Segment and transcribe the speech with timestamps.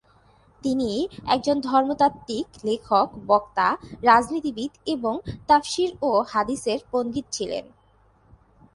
[0.61, 0.91] তিনি
[1.27, 3.67] একজন ধর্মতাত্ত্বিক, লেখক, বক্তা,
[4.03, 5.13] রাজনীতিবিদ এবং
[5.47, 7.65] তাফসির ও হাদিসের পণ্ডিত ছিলেন।